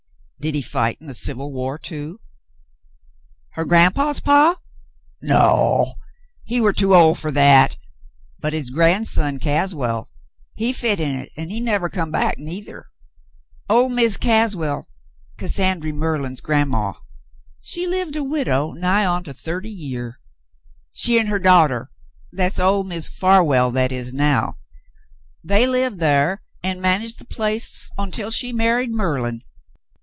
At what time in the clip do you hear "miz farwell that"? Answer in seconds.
22.83-23.91